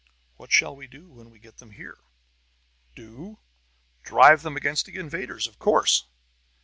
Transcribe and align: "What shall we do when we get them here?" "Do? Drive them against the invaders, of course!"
"What 0.37 0.51
shall 0.51 0.75
we 0.75 0.87
do 0.87 1.07
when 1.07 1.29
we 1.29 1.37
get 1.37 1.57
them 1.57 1.69
here?" 1.69 1.99
"Do? 2.95 3.37
Drive 4.01 4.41
them 4.41 4.57
against 4.57 4.87
the 4.87 4.95
invaders, 4.97 5.45
of 5.45 5.59
course!" 5.59 6.07